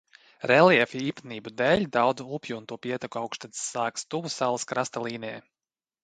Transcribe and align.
Reljefa 0.51 0.99
īpatnību 1.09 1.51
dēļ 1.59 1.83
daudzu 1.97 2.25
upju 2.37 2.57
un 2.61 2.65
to 2.71 2.77
pieteku 2.85 3.19
augšteces 3.21 3.67
sākas 3.75 4.07
tuvu 4.15 4.31
salas 4.37 4.65
krasta 4.73 5.05
līnijai. 5.09 5.35